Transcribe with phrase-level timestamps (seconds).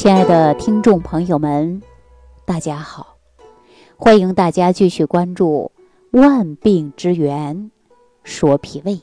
[0.00, 1.82] 亲爱的听众朋友们，
[2.46, 3.18] 大家好！
[3.98, 5.72] 欢迎大家继续关注
[6.18, 7.70] 《万病之源
[8.24, 8.94] 说脾胃》。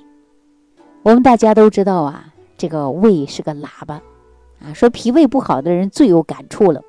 [1.04, 4.02] 我们大家都知道啊，这个胃是个喇叭
[4.60, 6.82] 啊，说脾胃不好的人最有感触了。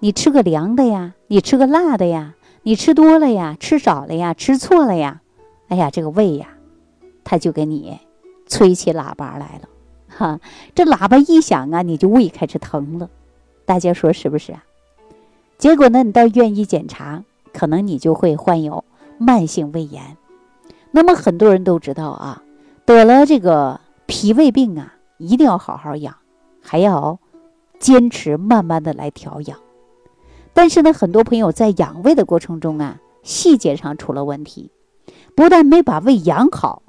[0.00, 5.22] 你吃个凉的呀，你吃个辣的呀，你吃多了呀，吃少了呀，吃错了呀，
[5.68, 6.48] 哎呀，这个胃呀，
[7.24, 7.98] 他就给你
[8.46, 9.68] 吹起喇叭来了。
[10.08, 10.40] 哈，
[10.74, 13.08] 这喇叭一响啊，你就胃开始疼了。
[13.66, 14.64] 大家说是不是啊？
[15.58, 18.84] 结果呢，你到医院一检查，可能你就会患有
[19.18, 20.16] 慢性胃炎。
[20.92, 22.42] 那么很多人都知道啊，
[22.84, 26.16] 得了这个脾胃病啊，一定要好好养，
[26.62, 27.18] 还要
[27.78, 29.58] 坚持慢慢的来调养。
[30.54, 34.70] 但是呢，很多朋友在养胃的过程中啊，细节上出了问题，
[35.34, 36.82] 不但没把胃养好，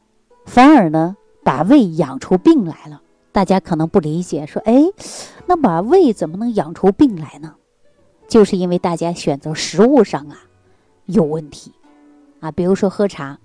[0.45, 3.01] 反而呢，把胃养出病来了。
[3.31, 4.83] 大家可能不理解，说：“哎，
[5.45, 7.53] 那把胃怎么能养出病来呢？”
[8.27, 10.43] 就是因为大家选择食物上啊
[11.05, 11.71] 有问题
[12.39, 12.51] 啊。
[12.51, 13.39] 比如说喝茶，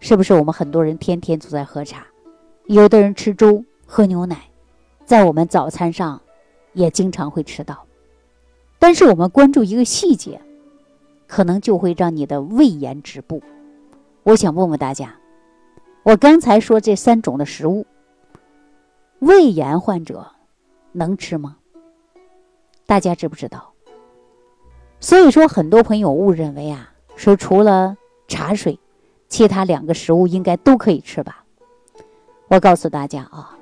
[0.00, 2.06] 是不是我们很多人天天都在喝茶？
[2.66, 4.38] 有的人吃粥、喝牛奶，
[5.04, 6.20] 在我们早餐上
[6.72, 7.84] 也经常会吃到。
[8.78, 10.40] 但是我们关注一个细节，
[11.26, 13.42] 可能就会让你的胃炎止步。
[14.22, 15.14] 我想问问大家，
[16.04, 17.84] 我刚才说这三种的食物。
[19.24, 20.32] 胃炎患者
[20.92, 21.56] 能吃吗？
[22.84, 23.72] 大家知不知道？
[25.00, 27.96] 所以说，很多朋友误认为啊，说除了
[28.28, 28.78] 茶水，
[29.30, 31.42] 其他两个食物应该都可以吃吧？
[32.48, 33.56] 我告诉大家啊，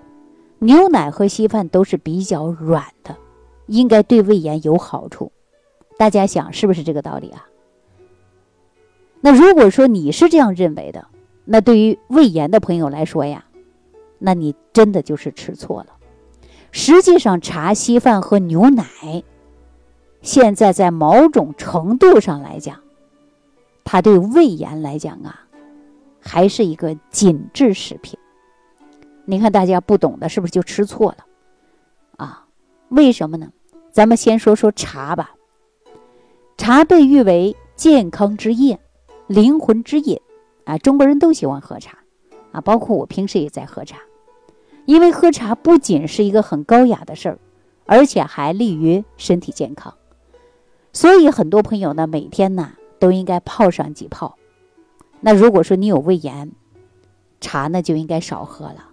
[0.59, 3.17] 牛奶和稀饭都是比较软的，
[3.67, 5.31] 应该对胃炎有好处。
[5.97, 7.47] 大家想是不是这个道理啊？
[9.21, 11.07] 那如果说你是这样认为的，
[11.45, 13.45] 那对于胃炎的朋友来说呀。
[14.25, 15.97] 那你真的就是吃错了。
[16.71, 18.85] 实际上，茶、稀饭和牛奶，
[20.23, 22.81] 现在在某种程度上来讲，
[23.85, 25.47] 它对胃炎来讲啊，
[26.21, 28.19] 还是一个紧致食品。
[29.25, 31.27] 你看，大家不懂的，是不是就吃错了？
[32.17, 32.47] 啊，
[32.89, 33.51] 为什么呢？
[33.91, 35.35] 咱们先说说茶吧。
[36.57, 38.79] 茶被誉为健康之液、
[39.27, 40.21] 灵魂之饮
[40.65, 41.99] 啊，中国人都喜欢喝茶
[42.53, 43.99] 啊，包括我平时也在喝茶。
[44.85, 47.39] 因为喝茶不仅是一个很高雅的事儿，
[47.87, 49.95] 而且还利于身体健康，
[50.93, 54.37] 所以很多朋友呢每天呢都应该泡上几泡。
[55.21, 56.51] 那如果说你有胃炎，
[57.41, 58.89] 茶呢就应该少喝了，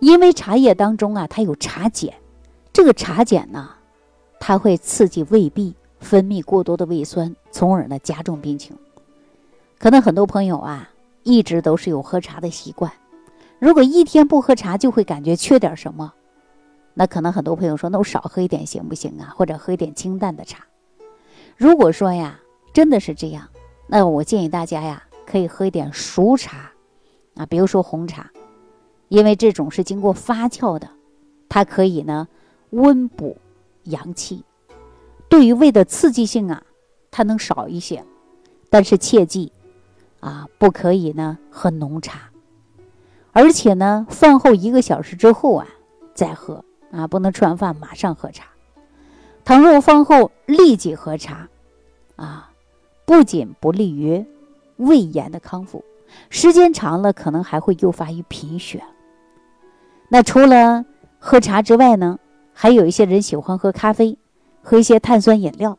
[0.00, 2.12] 因为茶叶当中啊它有茶碱，
[2.72, 3.70] 这个茶碱呢，
[4.38, 8.76] 它会刺激胃壁分泌过多的胃酸，从而呢加重病情。
[9.78, 10.90] 可能很多朋友啊
[11.22, 12.92] 一直都是有喝茶的习惯。
[13.58, 16.12] 如果一天不喝茶，就会感觉缺点什么，
[16.94, 19.32] 那可能很多朋友说，那我少喝一点行不行啊？
[19.36, 20.64] 或者喝一点清淡的茶。
[21.56, 22.38] 如果说呀，
[22.74, 23.48] 真的是这样，
[23.86, 26.70] 那我建议大家呀，可以喝一点熟茶，
[27.34, 28.30] 啊，比如说红茶，
[29.08, 30.88] 因为这种是经过发酵的，
[31.48, 32.28] 它可以呢
[32.70, 33.38] 温补
[33.84, 34.44] 阳气，
[35.30, 36.62] 对于胃的刺激性啊，
[37.10, 38.04] 它能少一些。
[38.68, 39.50] 但是切记，
[40.20, 42.30] 啊，不可以呢喝浓茶。
[43.36, 45.66] 而且呢，饭后一个小时之后啊，
[46.14, 48.46] 再喝啊，不能吃完饭马上喝茶。
[49.44, 51.46] 倘若饭后立即喝茶，
[52.16, 52.50] 啊，
[53.04, 54.24] 不仅不利于
[54.78, 55.84] 胃炎的康复，
[56.30, 58.82] 时间长了可能还会诱发于贫血。
[60.08, 60.86] 那除了
[61.18, 62.18] 喝茶之外呢，
[62.54, 64.16] 还有一些人喜欢喝咖啡，
[64.62, 65.76] 喝一些碳酸饮料。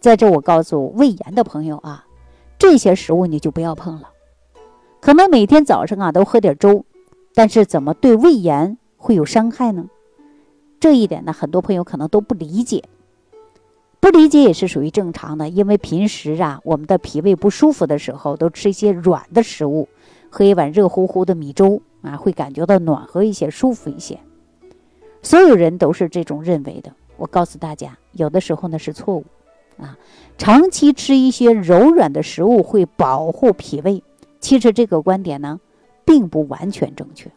[0.00, 2.04] 在这，我告诉胃炎的朋友啊，
[2.58, 4.10] 这些食物你就不要碰了。
[5.00, 6.84] 可能每天早上啊都喝点粥。
[7.36, 9.90] 但是怎么对胃炎会有伤害呢？
[10.80, 12.84] 这一点呢，很多朋友可能都不理解。
[14.00, 19.86] 不理解也是属于正常的，因为平时啊，我们的脾胃不舒服的时候，都吃一些软的食物，
[20.30, 24.18] 喝一碗热乎乎的米粥啊，会感觉到暖和一些、舒服一些。
[25.20, 26.90] 所有人都是这种认为的。
[27.18, 29.26] 我告诉大家，有的时候呢是错误
[29.76, 29.98] 啊。
[30.38, 34.02] 长期吃一些柔软的食物会保护脾胃，
[34.40, 35.60] 其实这个观点呢。
[36.06, 37.30] 并不完全正确，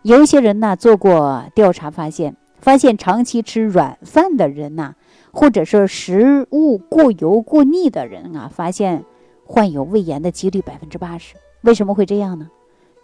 [0.00, 4.94] 有一些人呢做过调查发现，发现长期吃软饭的人呐，
[5.30, 9.04] 或者是食物过油过腻的人啊，发现
[9.44, 11.36] 患有胃炎的几率百分之八十。
[11.60, 12.50] 为什么会这样呢？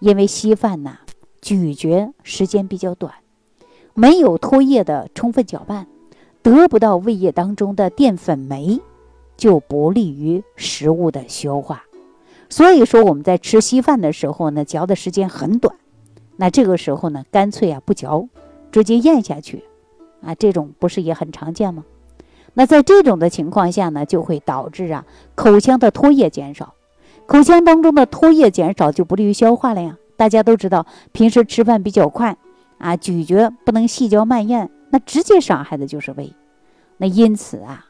[0.01, 1.01] 因为稀饭呐
[1.43, 3.13] 咀嚼时间比较短，
[3.95, 5.87] 没有唾液的充分搅拌，
[6.43, 8.81] 得不到胃液当中的淀粉酶，
[9.37, 11.85] 就不利于食物的消化。
[12.49, 15.77] 所以说我们在吃稀饭的时候呢，嚼的时间很短，
[16.37, 18.29] 那这个时候呢，干脆啊不嚼，
[18.73, 19.65] 直接咽下去，
[20.23, 21.85] 啊，这种不是也很常见吗？
[22.55, 25.05] 那在这种的情况下呢，就会导致啊
[25.35, 26.75] 口腔的唾液减少，
[27.27, 29.97] 口腔当中的唾液减少就不利于消化了呀。
[30.17, 32.37] 大家都知道，平时吃饭比较快
[32.79, 36.33] 啊，咀嚼不能细嚼慢咽，那直接伤害的就是胃。
[36.97, 37.87] 那因此啊，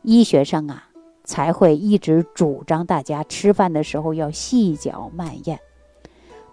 [0.00, 0.85] 医学上啊
[1.26, 5.60] 才会一直主张大家吃饭的时候要细嚼慢咽。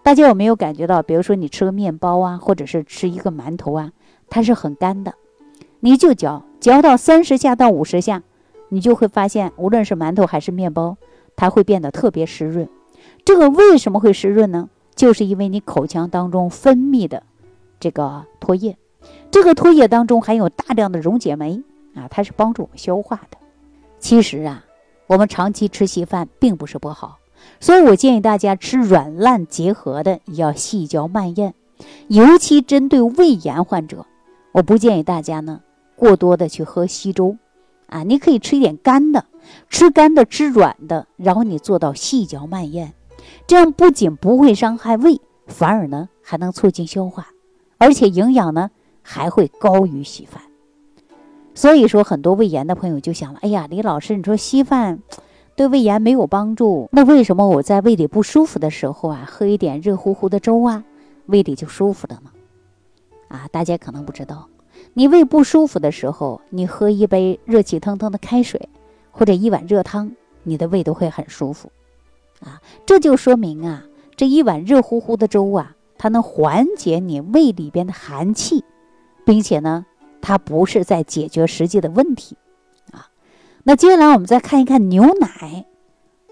[0.02, 3.94] 大家有没有感觉到，比如说你吃个面包啊，或者是吃一个馒头啊，
[4.30, 5.14] 它是很干的，
[5.80, 6.44] 你就嚼。
[6.60, 8.24] 嚼到三十下到五十下，
[8.70, 10.98] 你就会发现，无论是馒头还是面包，
[11.36, 12.68] 它会变得特别湿润。
[13.24, 14.70] 这个为什么会湿润呢？
[14.96, 17.24] 就是因为你口腔当中分泌的
[17.80, 18.78] 这个唾液，
[19.32, 21.64] 这个唾液当中含有大量的溶解酶
[21.96, 23.38] 啊，它是帮助我们消化的。
[24.04, 24.66] 其实啊，
[25.08, 27.20] 我们长期吃稀饭并不是不好，
[27.62, 31.54] 所以我建议大家吃软烂结合的，要细嚼慢咽，
[32.10, 34.06] 尤其针对胃炎患者，
[34.52, 35.62] 我不建议大家呢。
[35.96, 37.38] 过多的去喝稀粥，
[37.88, 39.24] 啊，你可以吃一点干的，
[39.70, 42.94] 吃干的，吃软的，然后你做到细嚼慢咽，
[43.48, 47.28] 这样不仅不会伤害胃，反而呢还能促进消化，
[47.78, 48.70] 而且营养呢
[49.02, 50.44] 还会高于稀饭。
[51.56, 55.00] 所以说，很多胃炎的朋友就想了，哎呀，李老师，你说稀饭
[55.56, 60.84] 对胃炎没有帮助，那为什么我在胃里不舒服的时候啊，喝一点热乎乎的粥啊，
[61.28, 62.32] 胃里就舒服了呢？
[63.28, 64.48] 啊，大家可能不知道。
[64.96, 68.70] 你胃不舒服的时候，你喝一杯热气腾腾的开水，
[69.12, 70.12] 或者一碗热汤，
[70.42, 71.72] 你的胃都会很舒服，
[72.40, 73.84] 啊，这就说明啊，
[74.16, 78.64] 这一碗热乎乎的粥啊，它能缓解你胃里边的寒气，
[79.24, 79.86] 并且呢，
[80.26, 82.38] 它不是在解决实际的问题，
[82.94, 83.10] 啊，
[83.64, 85.66] 那接下来我们再看一看牛奶，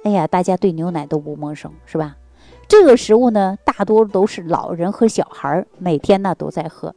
[0.05, 2.15] 哎呀，大家对牛奶都不陌生是吧？
[2.69, 6.95] 这个食物呢，大多都是老人和小孩每天呢都在喝。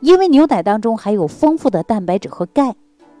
[0.00, 2.74] 因为牛奶当中含有丰富的蛋白质和钙，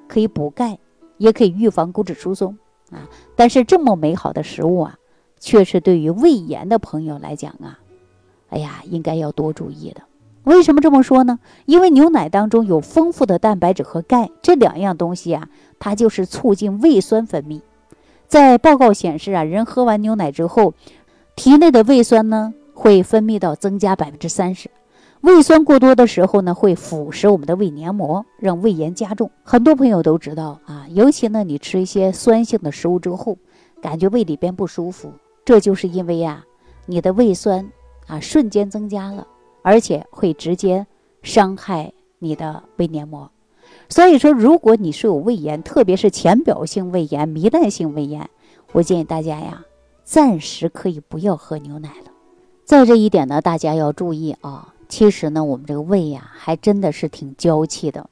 [0.08, 0.78] 可以补钙，
[1.18, 2.56] 也可以预防骨质疏松
[2.90, 3.06] 啊。
[3.36, 4.96] 但是这么美好的食物啊，
[5.38, 7.78] 却是对于胃炎的朋友来讲啊，
[8.48, 10.00] 哎呀，应该要多注意的。
[10.50, 11.38] 为什么这么说呢？
[11.64, 15.48] 因为牛奶当中有丰富的蛋白质和钙这两样东西啊，
[15.78, 17.60] 它就是促进胃酸分泌。
[18.26, 20.74] 在报告显示啊，人喝完牛奶之后，
[21.36, 24.68] 体内的胃酸呢会分泌到增加百分之三十。
[25.20, 29.30] 胃酸过多的时候呢，会腐蚀我们的胃黏膜，让胃炎加重。
[29.44, 33.38] 很多朋友都知道啊，尤其呢，你吃一些酸性的食物之后，
[33.80, 35.12] 感觉胃里边不舒服，
[35.44, 36.42] 这就是因为呀，
[36.86, 37.70] 你的胃酸
[38.08, 39.26] 啊瞬间增加了，
[39.62, 40.86] 而且会直接
[41.22, 43.30] 伤害你的胃黏膜。
[43.88, 48.28] 所以说，如果你是有胃炎，特别是浅表性胃炎、糜烂性胃炎，
[48.72, 49.64] 我建议大家呀，
[50.04, 52.10] 暂时可以不要喝牛奶了。
[52.64, 54.74] 在这一点呢，大家要注意啊。
[54.88, 58.08] 其实呢，我们这个胃呀，还真的是挺娇气的。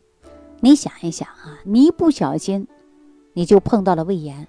[0.61, 2.69] 你想一想啊，你一不小心，
[3.33, 4.47] 你就碰到了胃炎。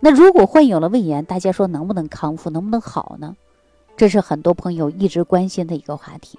[0.00, 3.34] 那如果患有了胃炎，大家说能不能康复，能不能好呢？
[3.96, 6.38] 这是很多朋友一直关心的一个话题。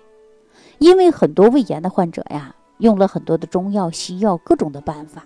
[0.77, 5.23] 因为很多胃炎的患者呀，用了很多的中药、西药，各种的办法，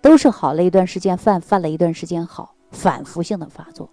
[0.00, 3.88] 都是好了一段时间犯，犯了一段时间好，反复性的发作。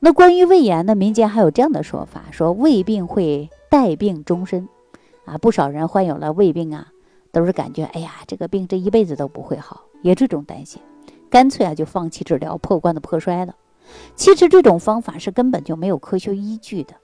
[0.00, 3.50] 那关于胃炎呢，民间还有这样的说法，说胃病会。
[3.70, 4.66] 带病终身，
[5.26, 6.88] 啊，不少人患有了胃病啊，
[7.30, 10.80] 都是感觉哎呀，这个病这一辈子都不会好，也这种担心，
[11.28, 13.54] 干脆啊就放弃治疗，破罐子破摔了。
[14.16, 16.94] 其实这种方法是根本就没有科学依据的，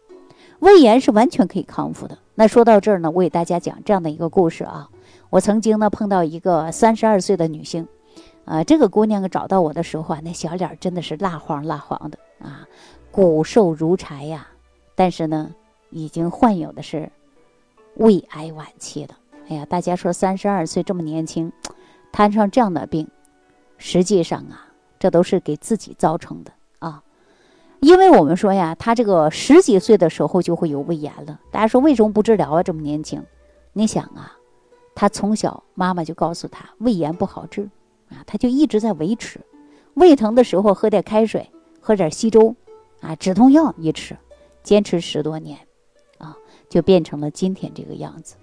[0.59, 2.19] 胃炎是完全可以康复的。
[2.35, 4.89] 那说到这儿呢，我给大家讲这样的一个故事啊，
[5.31, 7.87] 我曾经呢碰到一个三十二岁的女性，
[8.45, 12.67] 啊，这个姑娘找到我的时候啊，那小脸真的是蜡黄蜡黄的啊，
[13.11, 14.49] 骨瘦如柴呀，
[14.95, 15.55] 但是呢。
[15.91, 17.09] 已经患有的是
[17.95, 19.17] 胃癌晚期了。
[19.49, 21.53] 哎呀，大家说三十二岁这么年轻，
[22.11, 23.07] 摊上这样的病，
[23.79, 24.67] 实际上啊，
[24.99, 26.51] 这都是给自己造成的。
[27.85, 31.39] 因为我们说呀，他这个十几岁的时候就会有胃炎了。
[31.51, 32.63] 大家说为什么不治疗啊？
[32.63, 33.23] 这么年轻，
[33.75, 34.39] 你想啊，
[34.95, 37.69] 他从小妈妈就告诉他胃炎不好治
[38.09, 39.39] 啊，他就一直在维持。
[39.93, 42.57] 胃疼的时候喝点开水，喝点稀粥，
[43.01, 44.17] 啊，止痛药一吃，
[44.63, 45.59] 坚持十多年。
[46.17, 46.35] 啊
[46.71, 48.37] 就变成了今天这个样子，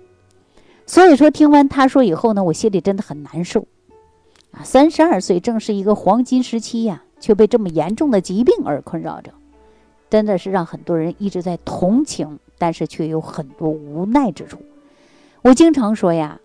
[0.85, 3.65] 所以说听完他说以后呢，我心里真的很难受，
[4.51, 9.31] 啊，三十二岁正是一个黄金时期呀，却被这么严重的疾病而困扰着，
[10.09, 14.57] 真的是让很多人一直在同情，但是却有很多无奈之处。
[15.41, 16.41] 我经常说呀，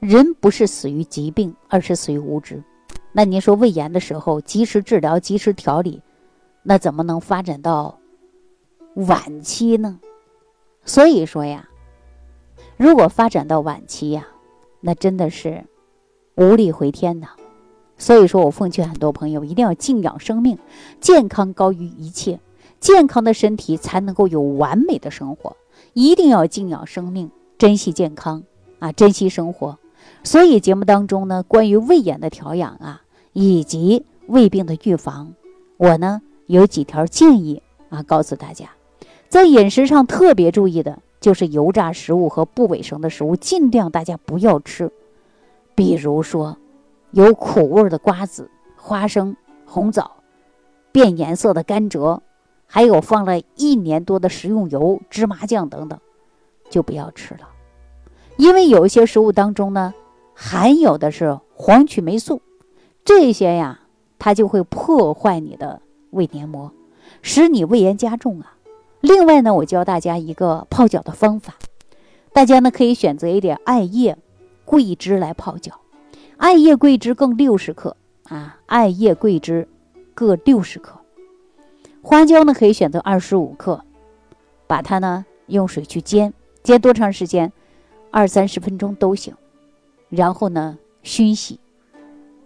[0.00, 2.64] 人不是死于疾病，而是死于无知。
[3.12, 6.02] 那您说胃炎的时候及时治疗、及时调理，
[6.62, 7.98] 那怎么能发展到
[8.94, 10.00] 晚期呢？
[10.84, 11.68] 所以说呀，
[12.76, 14.26] 如果发展到晚期呀，
[14.80, 15.64] 那真的是
[16.34, 17.28] 无力回天呐。
[17.98, 20.58] 所以说我奉劝很多朋友一定要敬仰生命，
[21.00, 22.40] 健康高于一切，
[22.78, 25.56] 健康的身体才能够有完美的生活。
[25.94, 28.42] 一定要敬仰生命，珍惜健康
[28.80, 29.78] 啊，珍惜生活。
[30.22, 35.32] 所以节目当中呢，关于胃炎的调养啊，以及胃病的预防，
[35.78, 38.70] 我呢有几条建议啊，告诉大家，
[39.28, 44.92] 在饮食上特别注意的就是油炸食物和不卫生的食物，尽量大家不要吃，
[45.74, 46.58] 比如说。
[47.16, 50.16] 有苦味的瓜子、花生、红枣，
[50.92, 52.20] 变颜色的甘蔗，
[52.66, 55.98] 还有放了一年多的食用油、芝麻酱等等，
[56.68, 57.48] 就不要吃了。
[58.36, 59.94] 因为有一些食物当中呢，
[60.34, 62.42] 含有的是黄曲霉素，
[63.02, 63.80] 这些呀，
[64.18, 65.80] 它就会破坏你的
[66.10, 66.70] 胃黏膜，
[67.22, 68.58] 使你胃炎加重啊。
[69.00, 71.54] 另外呢，我教大家一个泡脚的方法，
[72.34, 74.18] 大家呢可以选择一点艾叶、
[74.66, 75.80] 桂枝来泡脚。
[76.38, 79.66] 艾叶、桂枝各六十克啊，艾叶、桂枝
[80.14, 81.00] 各六十克，
[82.02, 83.82] 花椒呢可以选择二十五克，
[84.66, 87.52] 把它呢用水去煎，煎多长时间？
[88.10, 89.34] 二三十分钟都行。
[90.08, 91.58] 然后呢熏洗，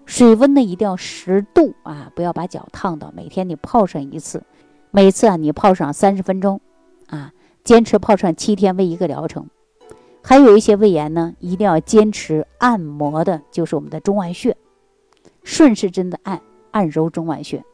[0.06, 3.12] 水温呢一定要十度啊，不要把脚烫到。
[3.14, 4.42] 每天你泡上一次，
[4.90, 6.60] 每次啊你泡上三十分钟
[7.08, 7.32] 啊，
[7.64, 9.48] 坚持泡上七天为一个疗程。
[10.22, 14.56] 还有一些胃炎呢，一定要坚持按摩的，就是我们的中脘穴，
[15.42, 17.64] 顺时针的按，按揉中脘穴。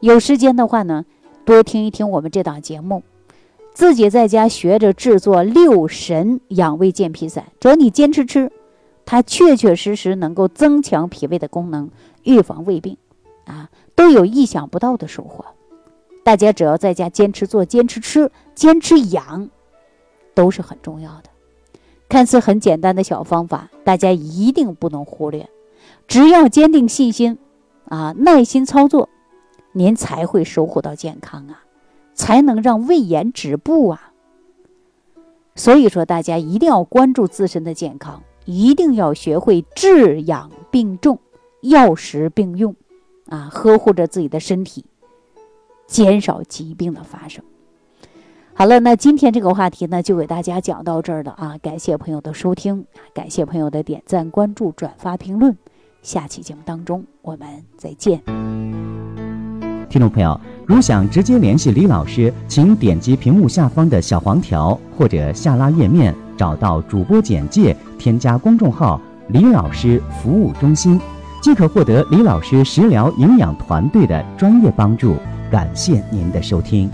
[0.00, 1.04] 有时间的话呢，
[1.44, 3.02] 多听一听我们这档节目，
[3.74, 7.46] 自己在家学着制作六神养胃健脾散。
[7.58, 8.52] 只要你坚持吃，
[9.04, 11.90] 它确确实实能够增强脾胃的功能，
[12.22, 12.96] 预防胃病，
[13.44, 15.44] 啊，都有意想不到的收获。
[16.22, 19.50] 大家只要在家坚持做、坚持吃、坚持养，
[20.34, 21.30] 都是很重要的。
[22.08, 25.48] 看似很简单的小方法，大家一定不能忽略。
[26.06, 27.38] 只要坚定信心，
[27.84, 29.08] 啊，耐心操作，
[29.72, 31.64] 您才会收获到健康啊，
[32.14, 34.12] 才能让胃炎止步啊。
[35.54, 41.18] 所以说，大家一定要关注自身的健康，一定要学会治养并重，
[41.60, 42.74] 药食并用，
[43.28, 44.86] 啊，呵护着自己的身体，
[45.86, 47.44] 减少疾病的发生。
[48.58, 51.56] 好了，那今天这个话题呢，就给大家讲到这儿了啊！
[51.62, 52.84] 感谢朋友的收听，
[53.14, 55.56] 感谢朋友的点赞、关注、转发、评论。
[56.02, 57.46] 下期节目当中，我们
[57.76, 58.20] 再见。
[59.88, 69.00] 听众朋友，如想直接联系李老师，请点击屏幕下方的小黄条，或者下拉页面找到主播简介，添加公众号
[69.30, 71.00] “李老师服务中心”，
[71.40, 75.14] 即可获得李老师食疗营养团队的专业帮助。
[75.48, 76.90] 感谢您的收听。